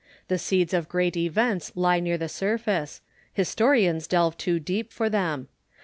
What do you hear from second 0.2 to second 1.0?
The seeds of